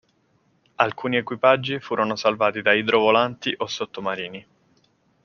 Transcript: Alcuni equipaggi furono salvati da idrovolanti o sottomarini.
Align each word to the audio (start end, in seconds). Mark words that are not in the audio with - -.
Alcuni 0.77 1.17
equipaggi 1.17 1.79
furono 1.79 2.15
salvati 2.15 2.63
da 2.63 2.73
idrovolanti 2.73 3.53
o 3.57 3.67
sottomarini. 3.67 4.47